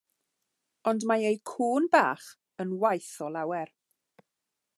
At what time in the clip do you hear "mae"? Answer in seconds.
1.11-1.27